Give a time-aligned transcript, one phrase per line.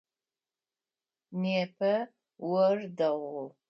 [1.41, 1.93] Непэ
[2.57, 3.45] ор дэгъу.